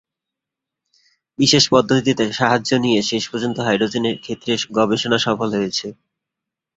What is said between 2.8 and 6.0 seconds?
নিয়ে শেষ পর্যন্ত হাইড্রোজেনের ক্ষেত্রে গবেষণা সফল হয়েছে।